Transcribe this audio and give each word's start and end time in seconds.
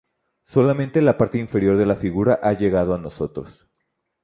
Solamente 0.45 0.99
la 1.03 1.15
parte 1.15 1.37
inferior 1.37 1.77
de 1.77 1.85
la 1.85 1.93
figura 1.95 2.39
ha 2.41 2.53
llegado 2.53 2.95
a 2.95 2.97
nosotros. 2.97 3.69